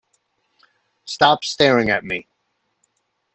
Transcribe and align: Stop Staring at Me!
Stop 1.05 1.43
Staring 1.43 1.91
at 1.91 2.03
Me! 2.03 2.25